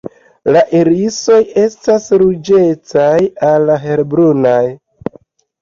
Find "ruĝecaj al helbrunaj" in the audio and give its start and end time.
2.23-4.61